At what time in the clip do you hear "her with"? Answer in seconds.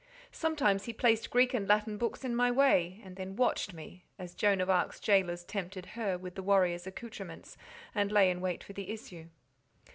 5.93-6.33